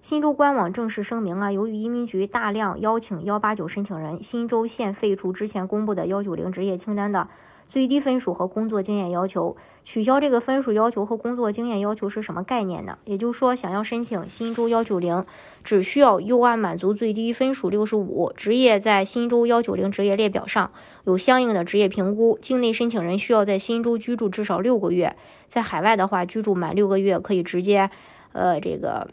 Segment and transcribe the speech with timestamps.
[0.00, 7.26] 新州官网正式声明啊，由于移民局大量邀请幺八九申请人，新州现废除之前公布的幺九零职业清单的
[7.66, 12.96] 最低分数和工作经验要求，取消这个分数要求和工作经验要求是什么概念呢？
[13.06, 15.24] 也就是说，想要申请新州幺九零，
[15.64, 20.70] 只需要 U 案满足最低分数六十五，职业在新州幺九零职业列表上
[21.06, 25.16] 有相应的职业评估，境内申请人需要在新州居住至少六个月，
[25.48, 27.90] 在海外的话，居住满六个月可以直接，
[28.30, 29.08] 呃，这个。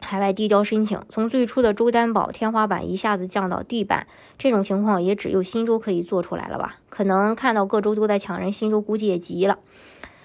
[0.00, 4.06] 海外递交申请，从最初的州担保天花板一下子降到地板，
[4.38, 6.76] 这种情况也只有新州可以做出来了吧？
[6.88, 9.58] 可能看到各州都在抢人，新州估计也急了。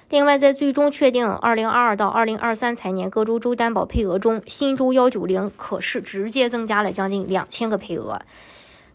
[0.10, 8.22] 另外，在最终确定2022到2023财年各州州担保配额中，新州190可是直接增加了将近两千个配额。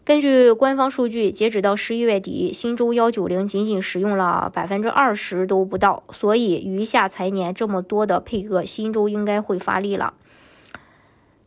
[0.03, 10.13] 根据官方数据，截止到十一月底，新州190仅仅使用了百分之二十都不到，所以余下财年这么多的配额，新州应该会发力了。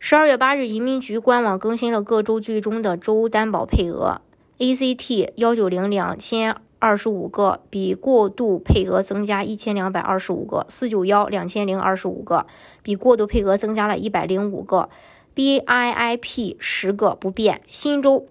[0.07, 4.21] 十二月八日，移民局官网更新了各州最终的州担保配额。
[4.59, 12.45] ACT 幺九零两千二十五个，比过渡配额增加一千两百二十五个；四九幺两千零二十五个，
[12.83, 14.89] 比过渡配额增加了一百零五个
[15.33, 18.27] ；BIIP 十个不变；新州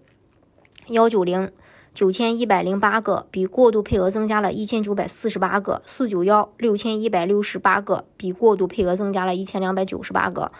[0.86, 1.50] 幺九零
[1.92, 10.52] 九千一百零八个，比过渡配额增加了一千九百四十八个；四九幺六千一百六十八个，比过渡配额增加了一千两百九十八个。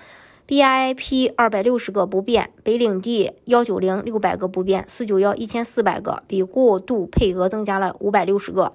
[0.47, 8.75] B I P 二百六十个不变，北领地幺九零六百个不变，四九幺一千四百个，比过渡配额增加了五百六十个。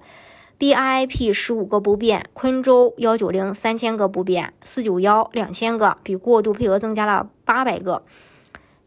[0.58, 8.02] B I P 十五个不变，昆州幺九零三千个不变，四九幺两千个，比过渡配额增加了八百个。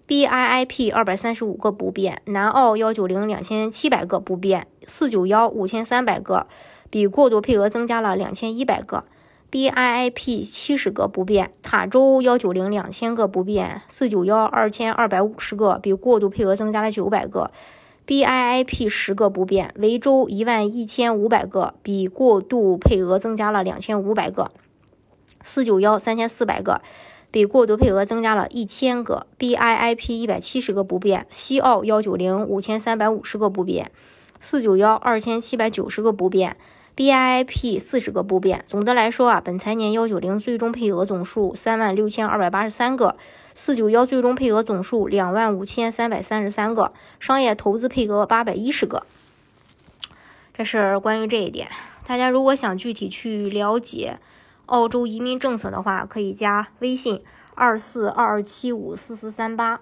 [0.06, 6.48] BIP 二百三十五个不变，南澳幺九零两千七百个不变，四九幺五千三百个，
[6.90, 9.06] 比过渡配额增加了两千一百个。
[9.53, 17.52] B I I P 七十个不变，塔州幺九零两千个不变，四九幺二千二百五十个，比过渡配额增加了九百个。
[18.03, 24.50] B I I P 十个不变，维州一万一千五百个，比过渡配额增加了两千五百个。
[25.44, 26.81] 四九幺三千四百个，
[27.30, 29.28] 比过渡配额增加了一千个。
[29.38, 33.92] B I I P 一百七十个不变，西澳幺九零五千三百五十个不变，
[34.40, 36.58] 四九幺二千七百九十个不变。
[36.96, 38.64] BIP 四十个不变。
[38.68, 43.16] 总的来说啊，本财年幺九零最终配额总数三万六千二百八十三个，
[43.56, 49.06] 四九幺最终配额总数两万五千三百三十三个，商业投资配额八百一十个。
[50.54, 51.68] 这是关于这一点。
[52.06, 54.20] 大家如果想具体去了解
[54.68, 57.24] 澳洲移民政策的话，可以加微信
[57.56, 59.81] 二四二二七五四四三八。